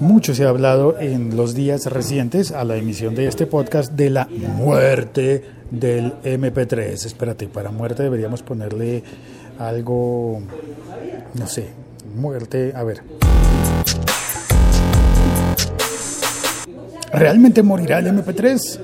[0.00, 4.10] Mucho se ha hablado en los días recientes a la emisión de este podcast de
[4.10, 7.06] la muerte del MP3.
[7.06, 9.02] Espérate, para muerte deberíamos ponerle
[9.58, 10.42] algo,
[11.32, 11.68] no sé,
[12.14, 13.02] muerte, a ver.
[17.12, 18.80] ¿Realmente morirá el MP3?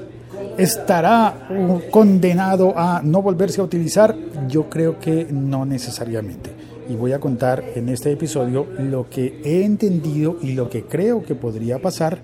[0.57, 1.47] ¿Estará
[1.91, 4.17] condenado a no volverse a utilizar?
[4.49, 9.65] Yo creo que no necesariamente y voy a contar en este episodio lo que he
[9.65, 12.21] entendido y lo que creo que podría pasar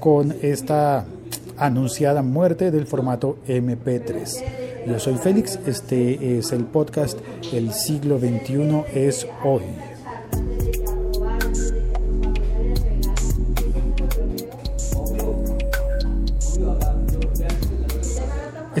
[0.00, 1.04] con esta
[1.56, 4.86] anunciada muerte del formato MP3.
[4.86, 7.18] Yo soy Félix, este es el podcast
[7.52, 9.91] El siglo XXI es hoy.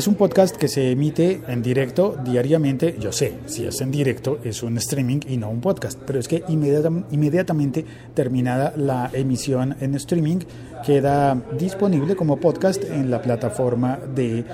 [0.02, 2.96] Es un podcast que se emite en directo diariamente.
[2.98, 6.26] Yo sé, si es en directo es un streaming y no un podcast, pero es
[6.26, 10.38] que inmediatamente terminada la emisión en streaming
[10.84, 14.44] queda disponible como podcast en la plataforma de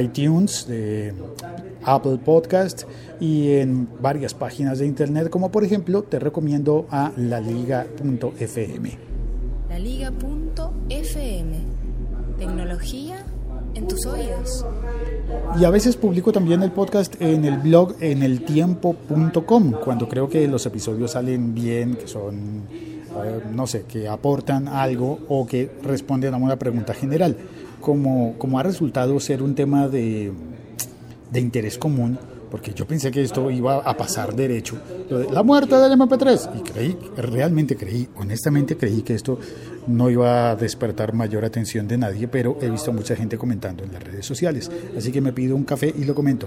[0.00, 1.12] iTunes, de
[1.82, 2.84] Apple Podcast
[3.18, 8.96] y en varias páginas de internet, como por ejemplo te recomiendo a laliga.fm.
[9.68, 11.56] Laliga.fm.
[12.38, 13.24] Tecnología
[15.58, 20.46] Y a veces publico también el podcast en el blog en eltiempo.com, cuando creo que
[20.46, 26.34] los episodios salen bien, que son, eh, no sé, que aportan algo o que responden
[26.34, 27.36] a una pregunta general.
[27.80, 30.32] Como, como ha resultado ser un tema de,
[31.30, 32.18] de interés común,
[32.50, 34.76] porque yo pensé que esto iba a pasar derecho.
[35.32, 36.50] La muerte del MP3.
[36.58, 39.38] Y creí, realmente creí, honestamente creí que esto
[39.86, 43.92] no iba a despertar mayor atención de nadie, pero he visto mucha gente comentando en
[43.92, 44.70] las redes sociales.
[44.96, 46.46] Así que me pido un café y lo comento.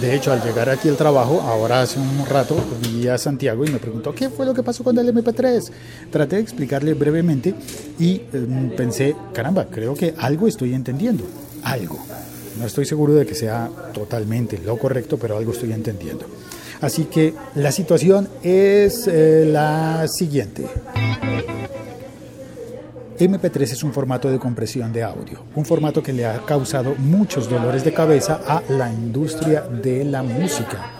[0.00, 3.70] De hecho, al llegar aquí al trabajo, ahora hace un rato, vi a Santiago y
[3.70, 5.70] me preguntó qué fue lo que pasó con el MP3.
[6.10, 7.54] Traté de explicarle brevemente
[7.98, 11.24] y em, pensé, caramba, creo que algo estoy entendiendo.
[11.62, 11.98] Algo.
[12.58, 16.24] No estoy seguro de que sea totalmente lo correcto, pero algo estoy entendiendo.
[16.80, 20.66] Así que la situación es eh, la siguiente.
[23.18, 27.48] MP3 es un formato de compresión de audio, un formato que le ha causado muchos
[27.48, 30.90] dolores de cabeza a la industria de la música,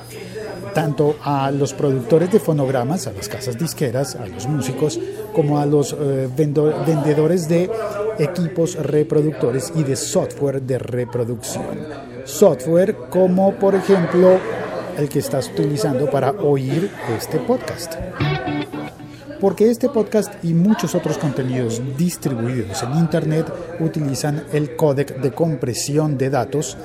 [0.72, 4.98] tanto a los productores de fonogramas, a las casas disqueras, a los músicos,
[5.34, 7.70] como a los eh, vendedores de
[8.18, 11.78] equipos reproductores y de software de reproducción.
[12.24, 14.38] Software como por ejemplo
[14.96, 17.94] el que estás utilizando para oír este podcast.
[19.40, 26.16] Porque este podcast y muchos otros contenidos distribuidos en Internet utilizan el códec de compresión
[26.16, 26.76] de datos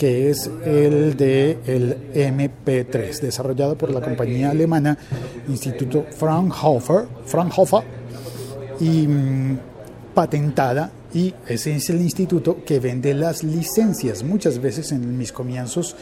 [0.00, 4.96] que es el de el MP3, desarrollado por la compañía alemana
[5.46, 7.82] Instituto Fraunhofer, Fraunhofer
[8.80, 9.58] y mm,
[10.14, 14.22] patentada y ese es el instituto que vende las licencias.
[14.22, 15.96] Muchas veces en mis comienzos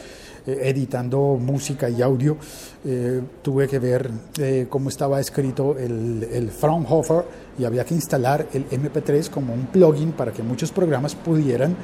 [0.45, 2.37] eh, editando música y audio,
[2.85, 4.09] eh, tuve que ver
[4.39, 7.25] eh, cómo estaba escrito el, el, Fraunhofer
[7.57, 11.75] y había que instalar el MP3 como un plugin para que muchos programas pudieran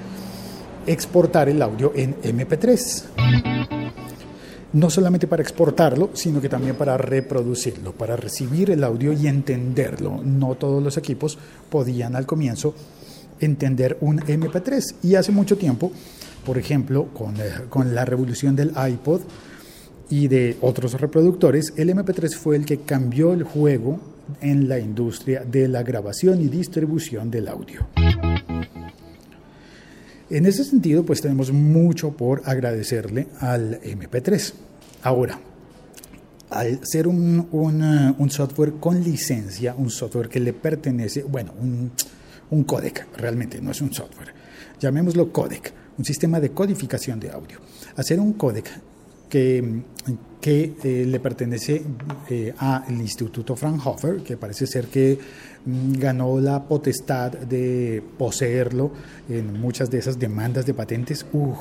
[0.88, 3.04] exportar el audio en MP3.
[4.76, 10.22] No solamente para exportarlo, sino que también para reproducirlo, para recibir el audio y entenderlo.
[10.24, 11.38] No todos los equipos
[11.70, 12.76] podían al comienzo
[13.40, 15.92] entender un MP3 y hace mucho tiempo
[16.46, 17.10] por ejemplo,
[17.40, 19.22] eh, con, la revolución del iPod
[20.10, 24.00] y de otros reproductores, el MP3 fue el que cambió el juego
[24.42, 27.88] en la industria de la grabación y distribución del audio.
[30.30, 34.54] En ese sentido, pues tenemos mucho por agradecerle al MP3.
[35.04, 35.40] Ahora,
[36.50, 41.92] al ser un, un, software con licencia, un software que le pertenece, bueno, un,
[42.50, 44.34] un codec, realmente no es un software,
[44.80, 47.60] llamémoslo codec un sistema de codificación de audio.
[47.96, 48.70] Hacer un códec
[49.30, 49.82] que,
[50.42, 51.82] que eh, le pertenece
[52.30, 55.18] eh, al Instituto Fraunhofer, que parece ser que
[55.66, 58.92] mm, ganó la potestad de poseerlo
[59.30, 61.26] en muchas de esas demandas de patentes.
[61.34, 61.58] Uf,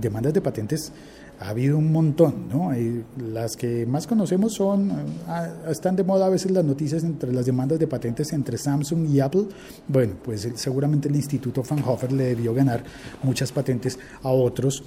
[0.00, 0.92] demandas de patentes
[1.40, 2.70] ha habido un montón, ¿no?
[3.18, 4.92] las que más conocemos son,
[5.26, 9.10] ah, están de moda a veces las noticias entre las demandas de patentes entre Samsung
[9.10, 9.46] y Apple.
[9.88, 12.84] Bueno, pues seguramente el Instituto Fraunhofer le debió ganar
[13.22, 14.84] muchas patentes a otros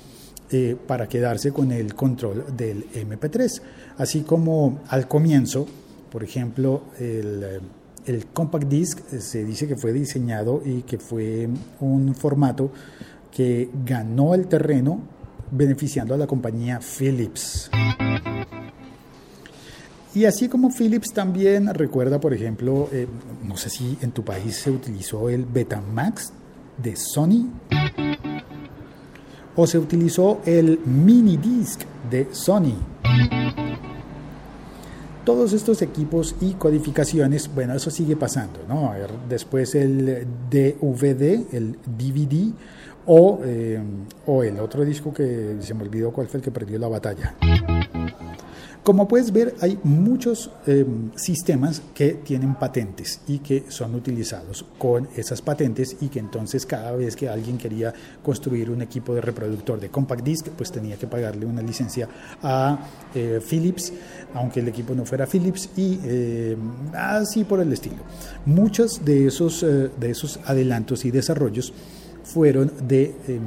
[0.52, 3.62] eh, para quedarse con el control del MP3.
[3.98, 5.68] Así como al comienzo,
[6.12, 7.62] por ejemplo, el,
[8.06, 11.50] el compact disc se dice que fue diseñado y que fue
[11.80, 12.72] un formato
[13.32, 15.02] que ganó el terreno
[15.52, 17.70] beneficiando a la compañía Philips.
[20.16, 23.08] Y así como Philips también recuerda, por ejemplo, eh,
[23.44, 26.34] no sé si en tu país se utilizó el Betamax
[26.82, 27.46] de Sony
[29.58, 32.76] o se utilizó el mini disc de Sony.
[35.26, 38.94] Todos estos equipos y codificaciones, bueno, eso sigue pasando, ¿no?
[39.28, 42.54] Después el DVD, el DVD
[43.06, 43.82] o, eh,
[44.26, 47.36] o el otro disco que se me olvidó cuál fue el que perdió la batalla.
[48.88, 55.10] Como puedes ver, hay muchos em, sistemas que tienen patentes y que son utilizados con
[55.18, 57.94] esas patentes y que entonces cada vez que alguien quería
[58.24, 62.08] construir un equipo de reproductor de compact disc, pues tenía que pagarle una licencia
[62.42, 62.80] a
[63.14, 63.92] eh, Philips,
[64.34, 66.58] aunque el equipo no fuera Philips y em,
[66.94, 67.98] así por el estilo.
[68.46, 71.74] Muchos de esos, eh, de esos adelantos y desarrollos
[72.24, 73.42] fueron de em,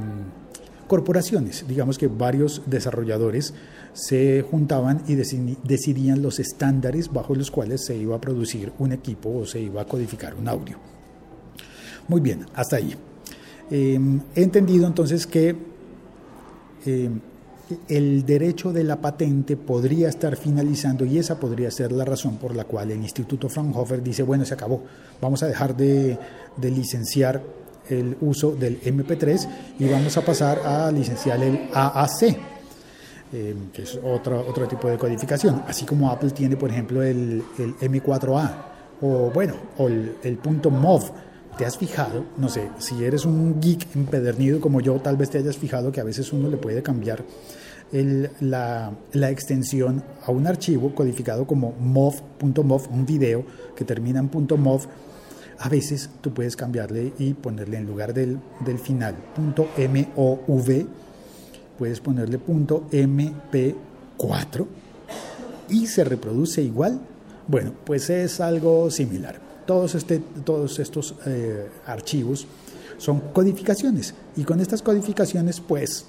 [0.91, 3.53] corporaciones, digamos que varios desarrolladores
[3.93, 9.29] se juntaban y decidían los estándares bajo los cuales se iba a producir un equipo
[9.29, 10.75] o se iba a codificar un audio.
[12.09, 12.93] Muy bien, hasta ahí.
[13.69, 15.55] Em, he entendido entonces que
[16.85, 17.21] em,
[17.87, 22.53] el derecho de la patente podría estar finalizando y esa podría ser la razón por
[22.53, 24.83] la cual el Instituto Fraunhofer dice, bueno, se acabó,
[25.21, 26.17] vamos a dejar de,
[26.57, 27.60] de licenciar
[27.91, 29.47] el uso del MP3
[29.79, 32.21] y vamos a pasar a licenciar el AAC,
[33.33, 37.43] eh, que es otro, otro tipo de codificación, así como Apple tiene, por ejemplo, el,
[37.57, 38.71] el M4A,
[39.01, 41.03] o bueno, o el, punto MOV.
[41.57, 42.25] ¿Te has fijado?
[42.37, 45.99] No sé, si eres un geek empedernido como yo, tal vez te hayas fijado que
[45.99, 47.23] a veces uno le puede cambiar
[47.91, 53.43] la, la, extensión a un archivo codificado como MOV.MOV, un video
[53.75, 54.87] que termina en .MOV.
[55.61, 60.85] A veces tú puedes cambiarle y ponerle en lugar del, del final .MOV
[61.77, 64.67] puedes ponerle punto MP4
[65.69, 66.99] y se reproduce igual.
[67.47, 69.39] Bueno, pues es algo similar.
[69.65, 72.47] Todos, este, todos estos eh, archivos
[72.97, 76.05] son codificaciones y con estas codificaciones pues,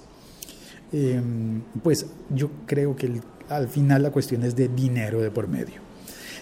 [0.92, 5.80] em, pues yo creo que al final la cuestión es de dinero de por medio.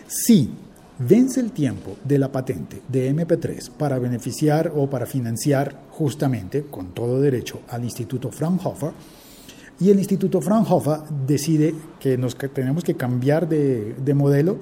[0.08, 0.50] Si
[1.00, 6.92] vence el tiempo de la patente de MP3 para beneficiar o para financiar justamente con
[6.92, 8.92] todo derecho al Instituto Fraunhofer,
[9.80, 14.58] y el Instituto Fraunhofer decide que nos tenemos que cambiar de, modelo,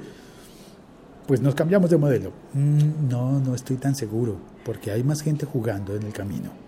[1.26, 2.32] pues nos cambiamos de modelo.
[2.54, 6.67] Mm, no, no estoy tan seguro, porque hay más gente jugando en el camino.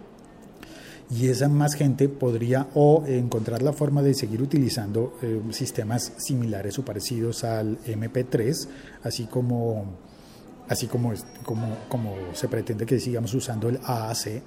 [1.11, 6.79] Y esa más gente podría o encontrar la forma de seguir utilizando eh, sistemas similares
[6.79, 8.69] o parecidos al MP3,
[9.03, 9.97] así como,
[10.69, 11.13] así como,
[11.45, 14.43] como, como se pretende que sigamos usando el AAC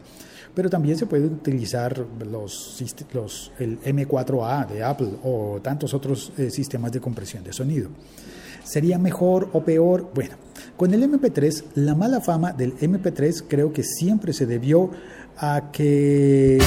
[0.54, 2.84] pero también se puede utilizar los,
[3.14, 7.90] los, el M4A de Apple o tantos otros eh, sistemas de compresión de sonido.
[8.64, 10.12] ¿Sería mejor o peor?
[10.14, 10.36] Bueno,
[10.78, 14.92] con el MP3, la mala fama del MP3 creo que siempre se debió
[15.38, 16.60] a que...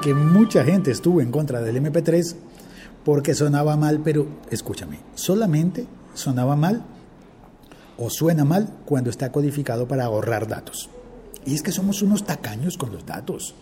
[0.00, 2.34] que mucha gente estuvo en contra del MP3
[3.04, 6.82] porque sonaba mal, pero escúchame, solamente sonaba mal
[7.98, 10.88] o suena mal cuando está codificado para ahorrar datos.
[11.44, 13.54] Y es que somos unos tacaños con los datos.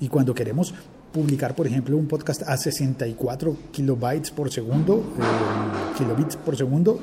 [0.00, 0.74] Y cuando queremos
[1.14, 6.98] publicar, por ejemplo, un podcast a 64 kilobytes por segundo, eh, kilobits por segundo,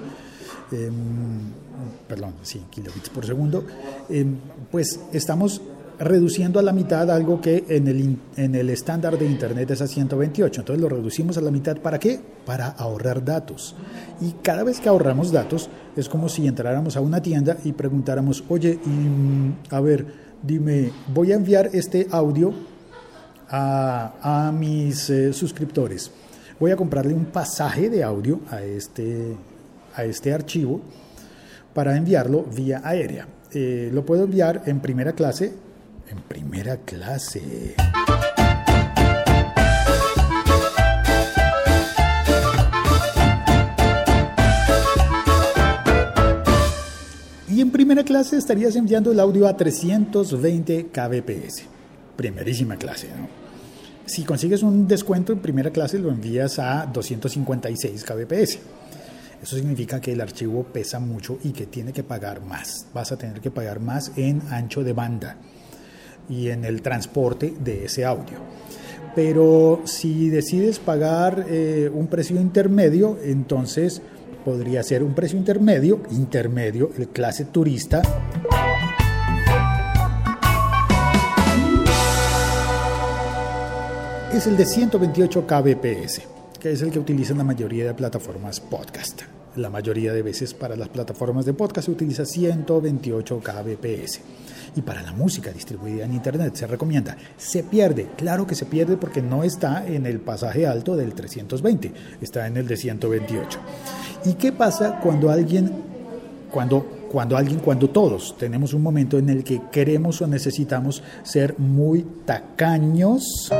[0.73, 0.91] em,
[2.09, 3.63] perdón, sí, kilobits por segundo,
[4.09, 4.35] em,
[4.69, 5.61] pues estamos
[5.97, 9.87] reduciendo a la mitad algo que en el, en el estándar de Internet es a
[9.87, 10.61] 128.
[10.61, 11.77] Entonces lo reducimos a la mitad.
[11.77, 12.19] ¿Para qué?
[12.45, 13.75] Para ahorrar datos.
[14.19, 18.43] Y cada vez que ahorramos datos es como si entráramos a una tienda y preguntáramos,
[18.49, 18.79] oye,
[19.69, 20.07] a ver,
[20.41, 22.51] dime, voy a enviar este audio
[23.51, 26.11] a, mis eh, suscriptores.
[26.59, 29.35] Voy a comprarle un pasaje de audio a este,
[29.95, 30.81] a este archivo
[31.73, 33.27] para enviarlo vía aérea.
[33.53, 35.53] Eh, lo puedo enviar en primera clase
[36.11, 37.75] en primera clase.
[47.47, 51.63] Y en primera clase estarías enviando el audio a 320 kbps.
[52.15, 53.40] Primerísima clase, ¿no?
[54.11, 58.59] Si consigues un descuento en primera clase, lo envías a 256 kbps.
[59.41, 62.87] Eso significa que el archivo pesa mucho y que tiene que pagar más.
[62.93, 65.37] Vas a tener que pagar más en ancho de banda
[66.27, 68.39] y en el transporte de ese audio.
[69.15, 74.01] Pero si decides pagar eh, un precio intermedio, entonces
[74.43, 78.01] podría ser un precio intermedio, intermedio, clase turista,
[84.37, 86.21] es el de 128 kbps,
[86.57, 89.23] que es el que utilizan la mayoría de plataformas podcast.
[89.57, 94.21] La mayoría de veces para las plataformas de podcast se utiliza 128 kbps.
[94.77, 97.17] Y para la música distribuida en Internet se recomienda.
[97.35, 101.91] Se pierde, claro que se pierde porque no está en el pasaje alto del 320,
[102.21, 103.59] está en el de 128.
[104.23, 105.69] ¿Y qué pasa cuando alguien,
[106.49, 111.59] cuando, cuando alguien, cuando todos tenemos un momento en el que queremos o necesitamos ser
[111.59, 113.51] muy tacaños?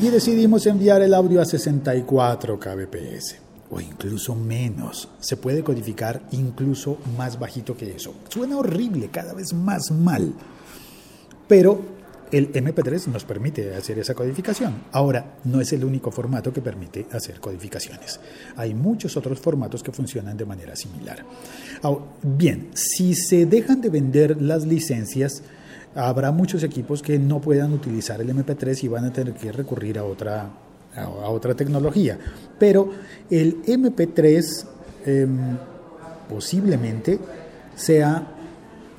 [0.00, 3.36] Y decidimos enviar el audio a 64 kbps
[3.70, 5.08] o incluso menos.
[5.20, 8.14] Se puede codificar incluso más bajito que eso.
[8.28, 10.32] Suena horrible, cada vez más mal.
[11.48, 11.80] Pero
[12.30, 14.82] el MP3 nos permite hacer esa codificación.
[14.92, 18.20] Ahora, no es el único formato que permite hacer codificaciones.
[18.56, 21.24] Hay muchos otros formatos que funcionan de manera similar.
[22.22, 25.42] bien, si se dejan de vender las licencias,
[25.98, 29.98] habrá muchos equipos que no puedan utilizar el MP3 y van a tener que recurrir
[29.98, 30.48] a otra,
[30.94, 32.18] a, otra tecnología.
[32.58, 32.90] Pero
[33.28, 34.64] el MP3
[35.06, 35.56] em,
[36.28, 37.18] posiblemente
[37.74, 38.28] sea,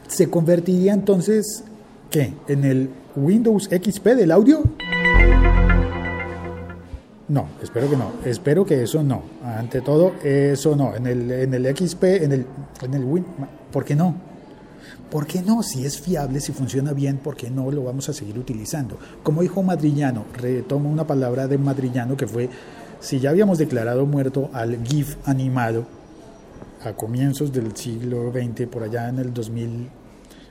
[0.08, 1.64] se convertiría entonces,
[2.12, 2.34] ¿qué?
[2.50, 4.64] ¿En el Windows XP del audio?
[7.30, 8.12] No, espero que no.
[8.26, 9.24] Espero que eso no.
[9.44, 10.96] Ante todo, eso no.
[10.96, 12.46] En el, en el XP, en el,
[12.82, 13.26] en el Win,
[13.72, 14.29] ¿por qué no?
[15.10, 15.64] ¿Por qué no?
[15.64, 18.98] Si es fiable, si funciona bien, ¿por qué no lo vamos a seguir utilizando?
[19.24, 22.50] Como dijo Madrillano, retomo una palabra de Madrillano que fue,
[23.00, 25.86] si ya habíamos declarado muerto al GIF animado
[26.84, 29.90] a comienzos del siglo XX, por allá en el 2000,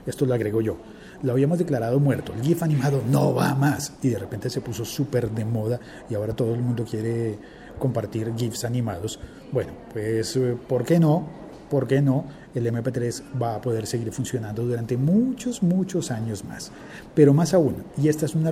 [0.07, 0.77] esto lo agrego yo,
[1.23, 4.85] lo habíamos declarado muerto, el GIF animado no va más y de repente se puso
[4.85, 5.79] súper de moda
[6.11, 7.39] y ahora todo el mundo quiere
[7.79, 9.21] compartir GIFs animados.
[9.53, 11.49] Bueno, pues eh, ¿por qué no?
[11.69, 12.25] ¿por qué no?
[12.59, 16.73] El MP3 va a poder seguir funcionando durante muchos, muchos años más.
[17.15, 18.51] Pero más aún, y esta es una,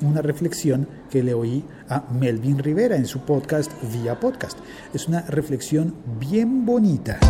[0.00, 4.58] una reflexión que le oí a Melvin Rivera en su podcast Vía Podcast.
[4.92, 7.20] Es una reflexión bien bonita.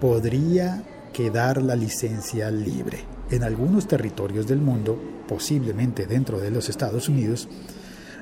[0.00, 3.04] Podría quedar la licencia libre.
[3.30, 7.48] En algunos territorios del mundo, posiblemente dentro de los Estados Unidos,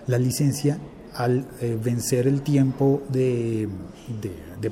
[0.06, 0.78] la licencia
[1.14, 3.68] al eh, vencer el tiempo de,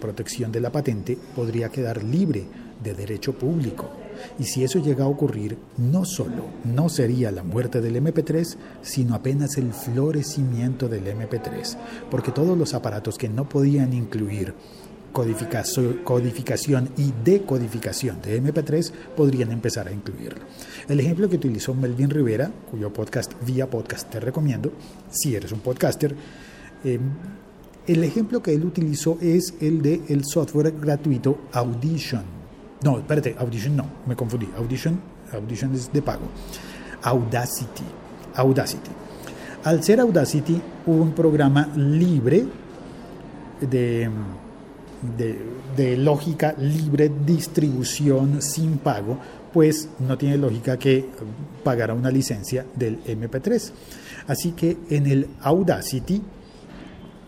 [0.00, 2.44] protección de la patente, podría quedar libre
[2.82, 3.90] de derecho público.
[4.38, 9.14] Y si eso llega a ocurrir, no solo no sería la muerte del MP3, sino
[9.14, 11.76] apenas el florecimiento del MP3,
[12.10, 14.54] porque todos los aparatos que no podían incluir
[16.04, 20.44] codificación y decodificación de MP3 podrían empezar a incluirlo.
[20.88, 24.72] El ejemplo que utilizó Melvin Rivera, cuyo podcast vía podcast te recomiendo,
[25.10, 26.14] si eres un podcaster,
[26.84, 27.00] em,
[27.86, 32.24] el ejemplo que él utilizó es el de el software gratuito Audition.
[32.84, 34.48] No, espérate, Audition no, me confundí.
[34.56, 35.00] Audition,
[35.32, 36.26] Audition es de pago.
[37.02, 37.84] Audacity.
[38.34, 38.90] Audacity.
[39.64, 42.44] Al ser Audacity, un programa libre
[43.60, 44.10] de
[45.16, 49.18] de, lógica libre distribución sin pago,
[49.52, 51.06] pues no tiene lógica que
[51.62, 53.72] pagara una licencia del MP3.
[54.26, 56.22] Así que en el Audacity,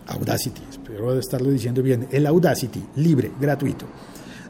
[0.07, 3.85] Audacity, espero estarlo diciendo bien, el Audacity libre, gratuito,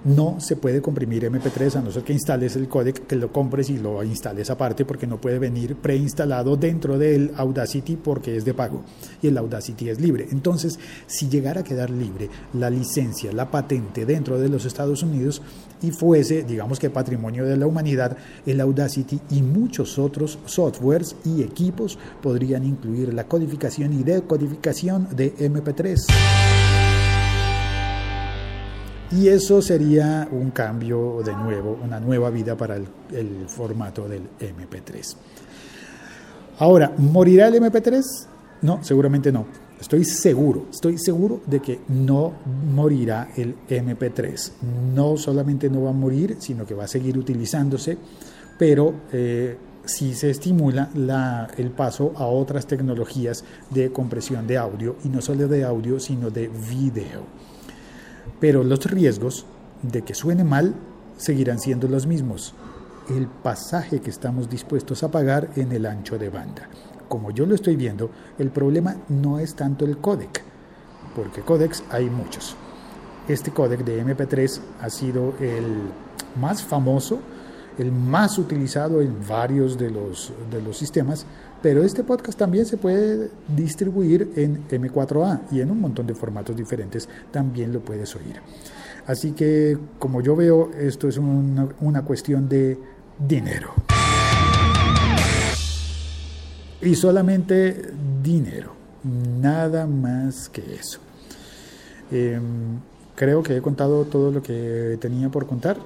[0.06, 3.70] no se puede comprimir MP3 a no ser que instales el códec, que lo compres
[3.70, 8.53] y lo instales aparte porque no puede venir preinstalado dentro del Audacity porque es de
[8.53, 8.84] pago
[9.22, 10.27] y el Audacity es libre.
[10.32, 15.41] Entonces, si llegara a quedar libre la licencia, la patente dentro de los Estados Unidos
[15.82, 21.41] y fuese, digamos que patrimonio de la humanidad, el Audacity y muchos otros softwares y
[21.41, 26.38] equipos podrían incluir la codificación y decodificación de MP3.
[29.11, 32.87] Y eso sería un cambio de nuevo, una nueva vida para el,
[33.47, 35.15] formato del MP3.
[36.59, 38.03] Ahora, ¿morirá el MP3?
[38.61, 39.47] No, seguramente no.
[39.81, 42.33] Estoy seguro, estoy seguro de que no
[42.71, 44.51] morirá el MP3.
[44.93, 47.97] No solamente no va a morir, sino que va a seguir utilizándose,
[48.59, 50.91] pero eh, sí se estimula
[51.57, 56.29] el paso a otras tecnologías de compresión de audio, y no solo de audio, sino
[56.29, 57.49] de video
[58.39, 59.46] pero los riesgos
[59.81, 60.74] de que suene mal
[61.17, 62.53] seguirán siendo los mismos.
[63.10, 66.69] El pasaje que estamos dispuestos a pagar en el ancho de banda.
[67.08, 70.43] Como yo lo estoy viendo, el problema no es tanto el códec,
[71.15, 72.55] porque códecs hay muchos.
[73.27, 75.63] Este códec de MP3 ha sido el
[76.39, 77.19] más famoso
[77.79, 81.25] el más utilizado en varios de los, de los sistemas,
[81.61, 86.55] pero este podcast también se puede distribuir en M4A y en un montón de formatos
[86.55, 88.41] diferentes también lo puedes oír.
[89.07, 92.77] Así que como yo veo, esto es una, una cuestión de
[93.27, 93.73] dinero.
[96.81, 97.91] Y solamente
[98.23, 98.73] dinero,
[99.03, 100.99] nada más que eso.
[102.09, 102.79] Em,
[103.15, 105.77] creo que he contado todo lo que tenía por contar,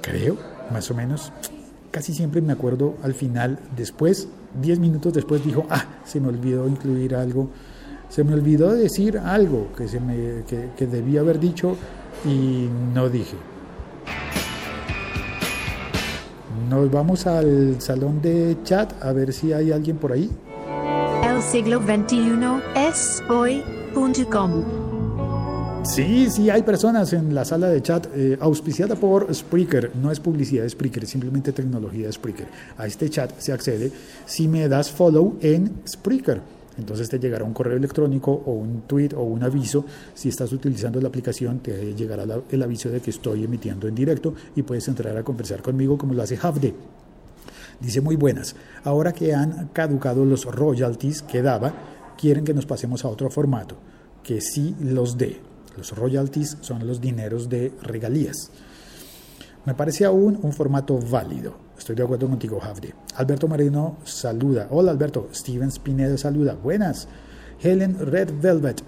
[0.00, 0.38] creo,
[0.72, 1.32] más o menos.
[1.90, 4.28] Casi siempre me acuerdo al final, después,
[4.60, 7.48] 10 minutos después dijo, ah, se me olvidó incluir algo,
[8.08, 11.76] se me olvidó decir algo que, se me, que, debía haber dicho
[12.24, 13.36] y no dije.
[16.68, 20.30] Nos vamos al salón de chat a ver si hay alguien por ahí.
[21.22, 24.81] El siglo XXI es hoy.com.
[25.84, 29.90] Sí, sí, hay personas en la sala de chat eh, auspiciada por Spreaker.
[29.96, 32.46] No es publicidad de Spreaker, es simplemente tecnología de Spreaker.
[32.78, 33.90] A este chat se accede
[34.24, 36.40] si me das follow en Spreaker.
[36.78, 39.84] Entonces te llegará un correo electrónico o un tweet o un aviso.
[40.14, 44.34] Si estás utilizando la aplicación, te llegará el aviso de que estoy emitiendo en directo
[44.54, 46.74] y puedes entrar a conversar conmigo como lo hace Havde.
[47.80, 48.54] Dice muy buenas.
[48.84, 51.74] Ahora que han caducado los royalties que daba,
[52.16, 53.76] quieren que nos pasemos a otro formato,
[54.22, 55.51] que sí los dé.
[55.76, 58.50] Los royalties son los dineros de regalías.
[59.64, 61.54] Me parece aún un formato válido.
[61.78, 62.94] Estoy de acuerdo contigo, Javde.
[63.16, 64.68] Alberto Moreno saluda.
[64.70, 65.28] Hola, Alberto.
[65.32, 66.54] Steven Spineda saluda.
[66.54, 67.08] Buenas.
[67.60, 68.82] Helen Red Velvet.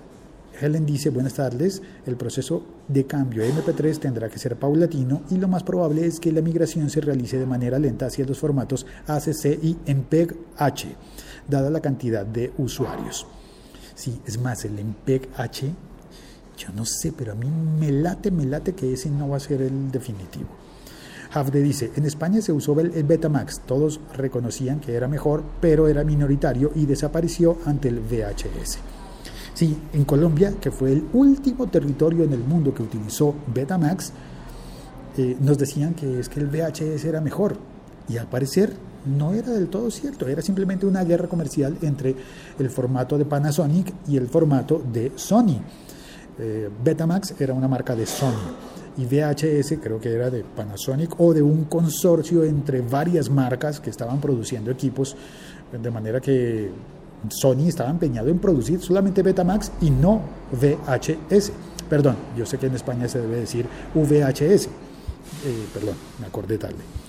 [0.60, 5.36] Helen dice, buenas tardes, el proceso de cambio a MP3 tendrá que ser paulatino y
[5.36, 8.86] lo más probable es que la migración se realice de manera lenta hacia los formatos
[9.06, 10.94] ACC y MPEG-H,
[11.48, 13.26] dada la cantidad de usuarios.
[13.94, 15.72] Sí, es más, el MPEG-H,
[16.56, 19.40] yo no sé, pero a mí me late, me late que ese no va a
[19.40, 20.48] ser el definitivo.
[21.32, 26.04] Hafde dice, en España se usó el, Betamax, todos reconocían que era mejor, pero era
[26.04, 28.78] minoritario y desapareció ante el VHS.
[29.52, 34.12] Sí, en Colombia, que fue el último territorio en el mundo que utilizó Betamax,
[35.16, 37.56] eh, nos decían que es que el VHS era mejor.
[38.08, 38.72] Y al parecer
[39.06, 42.14] no era del todo cierto, era simplemente una guerra comercial entre
[42.58, 45.60] el formato de Panasonic y el formato de Sony.
[46.38, 48.54] Eh, Betamax era una marca de Sony
[48.96, 53.90] y VHS creo que era de Panasonic o de un consorcio entre varias marcas que
[53.90, 55.16] estaban produciendo equipos,
[55.72, 56.70] de manera que
[57.28, 61.52] Sony estaba empeñado en producir solamente Betamax y no VHS.
[61.88, 64.66] Perdón, yo sé que en España se debe decir VHS.
[64.66, 67.03] Eh, perdón, me acordé tarde.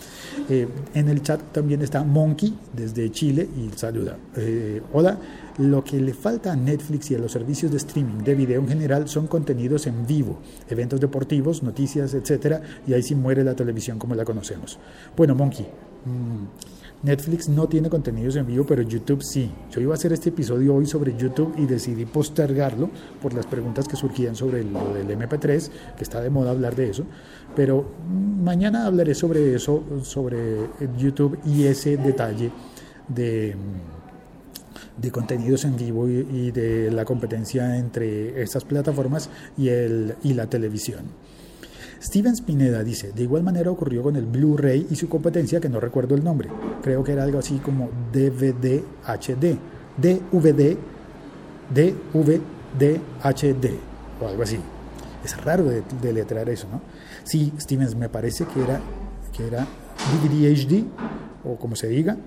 [0.50, 4.18] Eh, en el chat también está Monkey desde Chile y saluda.
[4.36, 5.18] Eh, hola,
[5.58, 8.68] lo que le falta a Netflix y a los servicios de streaming de video en
[8.68, 13.98] general son contenidos en vivo, eventos deportivos, noticias, etcétera, y ahí sí muere la televisión
[13.98, 14.78] como la conocemos.
[15.16, 15.66] Bueno, Monkey,
[16.06, 19.52] mmm, Netflix no tiene contenidos en vivo, pero YouTube sí.
[19.72, 22.90] Yo iba a hacer este episodio hoy sobre YouTube y decidí postergarlo
[23.22, 26.90] por las preguntas que surgían sobre lo del MP3, que está de moda hablar de
[26.90, 27.06] eso.
[27.56, 27.86] Pero
[28.44, 32.52] mañana hablaré sobre eso, sobre YouTube y ese detalle
[33.08, 33.56] de,
[34.98, 40.34] de contenidos en vivo y, y de la competencia entre estas plataformas y, el, y
[40.34, 41.06] la televisión.
[42.02, 45.80] Steven Spineda dice, de igual manera ocurrió con el Blu-ray y su competencia que no
[45.80, 46.50] recuerdo el nombre.
[46.82, 49.58] Creo que era algo así como DVD HD,
[49.98, 50.78] DVD,
[51.74, 53.70] DVD HD
[54.22, 54.60] o algo así.
[55.24, 56.82] Es raro de, de letrar eso, ¿no?
[57.24, 58.80] Sí, Stevens, me parece que era,
[59.36, 59.66] que era
[60.12, 60.84] DVD HD
[61.44, 62.18] o como se diga,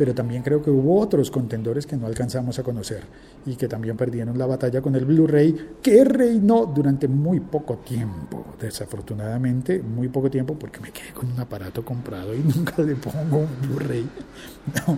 [0.00, 3.02] pero también creo que hubo otros contendores que no alcanzamos a conocer
[3.44, 8.46] y que también perdieron la batalla con el Blu-ray que reinó durante muy poco tiempo,
[8.58, 13.40] desafortunadamente muy poco tiempo porque me quedé con un aparato comprado y nunca le pongo
[13.40, 14.08] un Blu-ray.
[14.86, 14.96] No,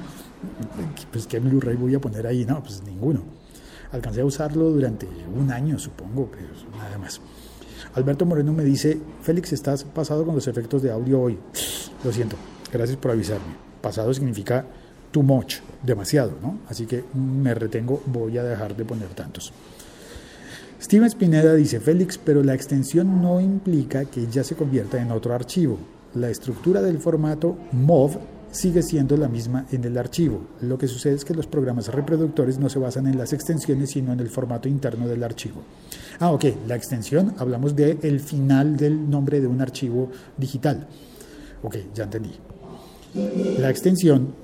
[1.11, 3.25] pues qué Blu-ray voy a poner ahí, no, pues ninguno.
[3.91, 6.47] Alcancé a usarlo durante un año, supongo, pero
[6.79, 7.21] nada más.
[7.95, 11.41] Alberto Moreno me dice, Félix, estás pasado con los efectos de audio hoy.
[12.05, 12.37] Lo siento,
[12.73, 13.57] gracias por avisarme.
[13.81, 14.65] Pasado significa
[15.13, 16.59] too much, demasiado, ¿no?
[16.69, 19.53] Así que me retengo, voy a dejar de poner tantos.
[20.81, 25.33] Steven Spineda dice, Félix, pero la extensión no implica que ya se convierta en otro
[25.33, 25.79] archivo.
[26.15, 28.19] La estructura del formato MOV
[28.51, 30.43] sigue siendo la misma en el archivo.
[30.61, 34.13] Lo que sucede es que los programas reproductores no se basan en las extensiones, sino
[34.13, 35.63] en el formato interno del archivo.
[36.19, 40.87] Ah, ok, la extensión, hablamos del el final del nombre de un archivo digital.
[41.63, 42.33] Ok, ya entendí.
[43.59, 44.35] La extensión,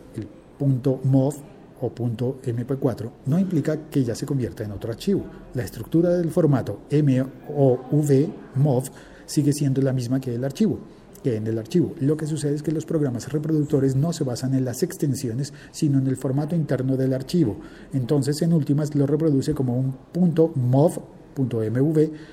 [0.58, 1.34] .mov
[1.80, 5.24] o punto .mp4, no implica que ya se convierta en otro archivo.
[5.54, 8.84] La estructura del formato MOV, MOV,
[9.26, 10.80] sigue siendo la misma que el archivo.
[11.22, 11.94] que en el archivo.
[12.00, 15.98] Lo que sucede es que los programas reproductores no se basan en las extensiones, sino
[15.98, 17.56] en el formato interno del archivo.
[17.92, 21.00] Entonces, en últimas, lo reproduce como un punto .mov,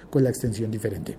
[0.10, 1.18] con la extensión diferente.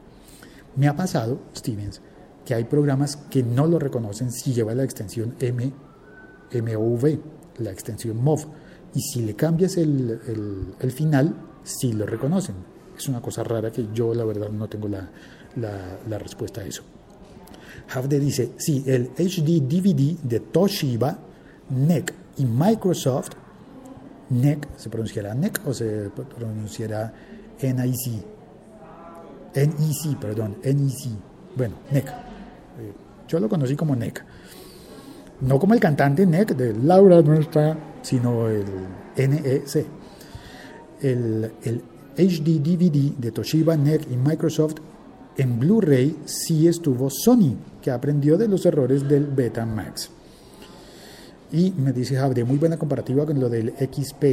[0.76, 2.00] Me ha pasado, Stevens,
[2.44, 5.72] que hay programas que no lo reconocen si lleva la extensión M,
[6.52, 7.18] MOV,
[7.58, 8.46] la extensión MOV,
[8.94, 12.54] y si le cambias el, el, final, sí lo reconocen.
[12.96, 15.08] Es una cosa rara que yo la verdad no tengo la,
[15.56, 16.82] la, respuesta a eso.
[17.94, 21.18] Havde dice, sí, el HD DVD de Toshiba,
[21.68, 23.32] NEC y Microsoft,
[24.30, 27.12] NEC, ¿se pronunciará NEC o se pronunciará
[27.62, 28.24] NIC?
[29.54, 31.10] NEC, perdón, NEC.
[31.54, 32.08] Bueno, NEC.
[32.08, 32.92] Eh,
[33.28, 34.24] yo lo conocí como NEC.
[35.40, 38.64] No como el cantante NEC de Laura Nuestra, sino el
[39.16, 39.86] NEC.
[41.02, 41.82] El, el
[42.16, 44.76] HD DVD de Toshiba, NEC y Microsoft
[45.36, 50.10] en Blu-ray sí estuvo Sony, que aprendió de los errores del Betamax.
[51.52, 54.24] Y me dice Javier, muy buena comparativa con lo del XP.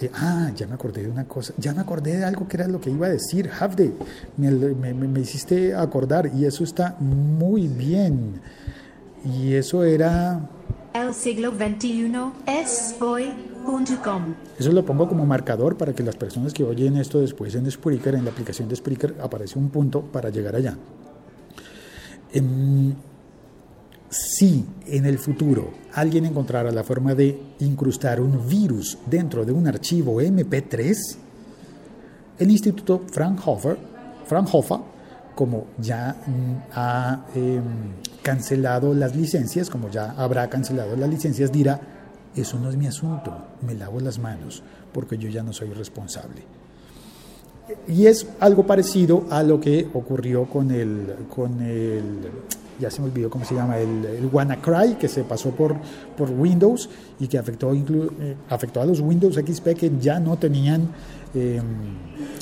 [0.00, 2.68] Eh, ah, ya me acordé de una cosa, ya me acordé de algo que era
[2.68, 3.92] lo que iba a decir, Javde,
[4.36, 8.40] me, me, hiciste acordar y eso está muy bien.
[9.36, 10.40] Y eso era...
[10.94, 12.12] El siglo XXI
[12.46, 14.34] es hoy.com.
[14.58, 18.14] Eso lo pongo como marcador para que las personas que oyen esto después en Spreaker,
[18.14, 20.76] en la aplicación de Spreaker, aparece un punto para llegar allá.
[22.32, 22.94] Em,
[24.08, 29.66] si en el futuro alguien encontrara la forma de incrustar un virus dentro de un
[29.66, 30.96] archivo MP3,
[32.38, 33.76] el Instituto Fraunhofer,
[34.24, 34.78] Fraunhofer
[35.34, 37.62] como ya mm, ha em,
[38.22, 41.80] cancelado las licencias, como ya habrá cancelado las licencias, dirá,
[42.34, 43.32] eso no es mi asunto,
[43.66, 46.42] me lavo las manos, porque yo ya no soy responsable.
[47.86, 52.02] Y es algo parecido a lo que ocurrió con el, con el
[52.78, 55.76] ya se me olvidó cómo se llama, el, WannaCry, que se pasó por,
[56.16, 60.88] por Windows y que afectó, eh, afectó a los Windows XP que ya no tenían
[61.34, 61.62] em,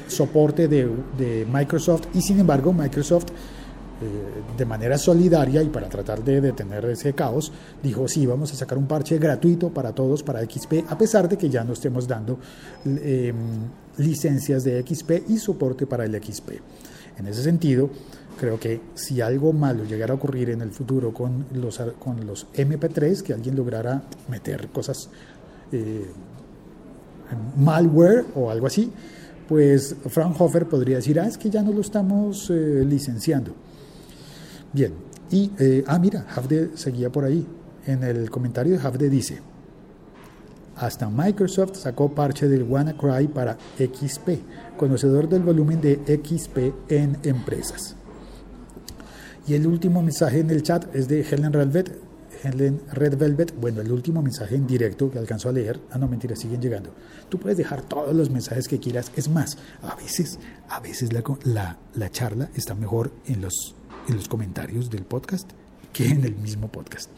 [0.07, 3.27] soporte de, de, Microsoft y sin embargo Microsoft
[4.57, 7.51] de manera solidaria y para tratar de detener ese caos,
[7.83, 11.39] dijo, sí, vamos a sacar un parche gratuito para todos, para XP, a pesar de
[11.39, 12.39] que ya no estemos dando
[12.85, 13.35] em,
[13.97, 16.61] licencias de XP y soporte para el XP.
[17.19, 17.89] En ese sentido,
[18.39, 22.47] creo que si algo malo llegara a ocurrir en el futuro con los, con los
[22.53, 25.09] MP3, que alguien lograra meter cosas,
[25.73, 26.05] eh,
[27.57, 28.93] malware o algo así,
[29.49, 33.55] pues Fraunhofer podría decir, ah, es que ya no lo estamos eh, licenciando.
[34.77, 34.93] Bien,
[35.31, 37.47] y, eh, ah, mira, Hafde seguía por ahí.
[37.87, 39.41] En el comentario de Hafde dice,
[40.77, 47.97] hasta Microsoft sacó parche del WannaCry para XP, conocedor del volumen de XP en empresas.
[49.47, 51.99] Y el último mensaje en el chat es de Helen Red Velvet.
[52.43, 56.07] Helen Red Velvet, bueno, el último mensaje en directo que alcanzó a leer, ah no,
[56.07, 56.91] mentira, siguen llegando.
[57.31, 61.25] Tú puedes dejar todos los mensajes que quieras, es más, a veces, a veces la,
[61.45, 63.75] la, la charla está mejor en los,
[64.09, 65.51] en los comentarios del podcast
[65.92, 67.11] que en el mismo podcast.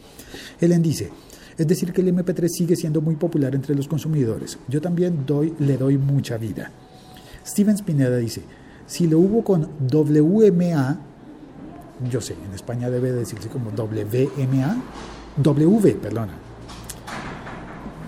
[0.59, 1.11] Helen dice,
[1.57, 4.57] es decir, que el MP3 sigue siendo muy popular entre los consumidores.
[4.67, 6.71] Yo también doy, le doy mucha vida.
[7.45, 8.43] Steven Spineda dice,
[8.87, 10.99] si lo hubo con WMA,
[12.09, 14.81] yo sé, en España debe decirse como WMA,
[15.37, 16.33] W, perdona,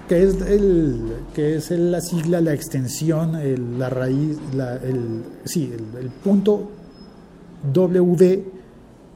[0.07, 3.33] que es, el, que es la sigla, la extensión,
[3.79, 4.37] la raíz,
[4.83, 6.69] el, sí, el, punto
[7.71, 8.43] W,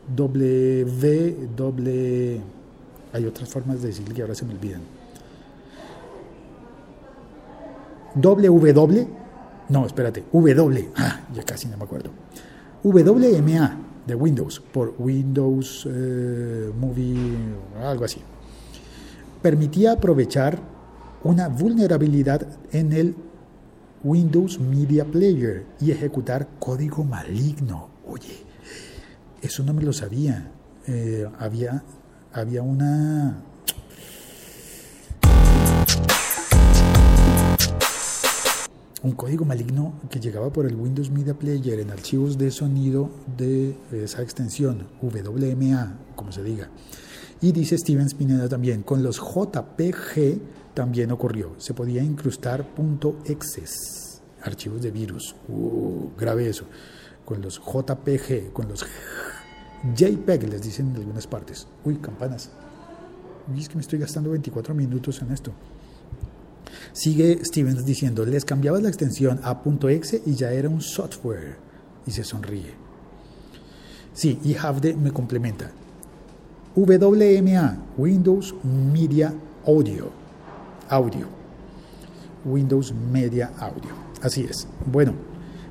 [0.08, 2.41] W, W,
[3.13, 4.82] hay otras formas de decirle que ahora se me olvidan.
[8.15, 9.08] WW,
[9.70, 12.12] no, espérate, W, ah, ya casi no me acuerdo.
[12.84, 17.36] WMA, de Windows, por Windows eh, Movie,
[17.84, 18.22] algo así.
[19.41, 20.60] Permitía aprovechar
[21.24, 23.15] una vulnerabilidad en el
[24.04, 27.89] Windows Media Player y ejecutar código maligno.
[28.08, 28.44] Oye,
[29.41, 30.52] eso no me lo sabía.
[30.88, 31.84] Eh, había,
[32.32, 33.43] había una
[39.06, 43.76] un código maligno que llegaba por el Windows Media Player en archivos de sonido de
[43.91, 46.69] esa extensión, WMA, como se diga.
[47.39, 51.54] Y dice Steven Spinetta también, con los JPG también ocurrió.
[51.58, 52.65] Se podía incrustar
[53.26, 55.36] .exes, archivos de virus.
[55.50, 56.65] Uh, grave eso.
[57.26, 58.86] Con los JPG, con los
[59.96, 61.68] JPEG, les dicen en algunas partes.
[61.84, 62.52] Uy, campanas.
[63.52, 65.52] Uy, es que me estoy gastando 24 minutos en esto.
[66.94, 71.58] Sigue Stevens diciendo, les cambiabas la extensión a .exe y ya era un software.
[72.06, 72.74] Y se sonríe.
[74.14, 75.72] Sí, y Havde me complementa.
[76.76, 79.34] WMA, Windows Media
[79.66, 80.12] Audio.
[80.90, 81.28] Audio.
[82.46, 83.92] Windows Media Audio.
[84.22, 84.68] Así es.
[84.86, 85.14] Bueno,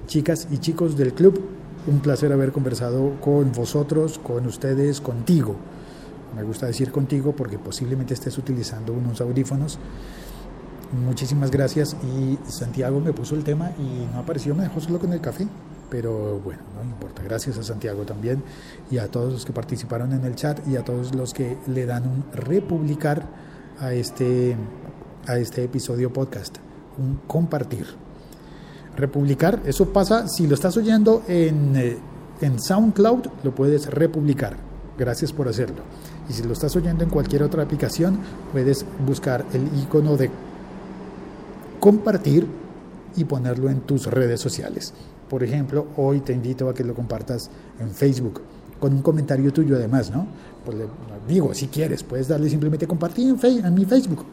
[0.07, 1.41] chicas y chicos del club,
[1.87, 5.57] un placer haber conversado con vosotros, con ustedes, contigo.
[6.35, 9.79] Me gusta decir contigo porque posiblemente estés utilizando unos audífonos.
[11.07, 15.13] Muchísimas gracias y Santiago me puso el tema y no apareció, me dejó solo con
[15.13, 15.47] el café.
[15.91, 17.23] Pero bueno, no importa.
[17.23, 18.43] Gracias a Santiago también
[18.91, 21.87] y a todos los que participaron en el chat y a todos los que le
[21.87, 23.29] dan un republicar
[23.79, 24.57] a este,
[25.27, 26.57] a este episodio podcast.
[26.99, 28.04] Un compartir.
[28.97, 31.99] Republicar, eso pasa si lo estás oyendo en, eh,
[32.41, 34.57] en SoundCloud, lo puedes republicar.
[34.99, 35.83] Gracias por hacerlo.
[36.29, 38.19] Y si lo estás oyendo en cualquier otra aplicación,
[38.53, 40.31] puedes buscar el icono de
[41.81, 42.47] compartir
[43.17, 44.95] y ponerlo en tus redes sociales.
[45.29, 48.41] Por ejemplo, hoy te invito a que lo compartas en Facebook
[48.81, 50.27] con un comentario tuyo además, ¿no?
[50.65, 50.77] Pues
[51.29, 54.25] digo, si quieres, puedes darle simplemente compartir en, en mi Facebook.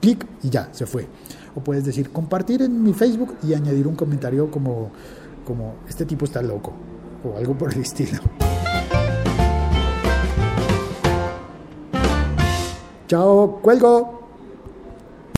[0.00, 1.06] Clic y ya, se fue.
[1.54, 4.90] O puedes decir compartir en mi Facebook y añadir un comentario como,
[5.44, 6.72] como este tipo está loco
[7.24, 8.20] o algo por el estilo.
[13.08, 14.19] Chao, cuelgo.